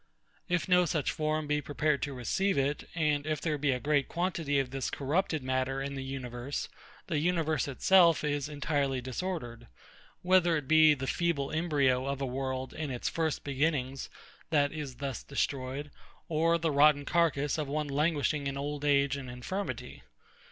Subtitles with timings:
[0.49, 4.07] If no such form be prepared to receive it, and if there be a great
[4.07, 6.69] quantity of this corrupted matter in the universe,
[7.05, 9.67] the universe itself is entirely disordered;
[10.23, 14.09] whether it be the feeble embryo of a world in its first beginnings
[14.49, 15.91] that is thus destroyed,
[16.27, 20.01] or the rotten carcass of one languishing in old age and infirmity.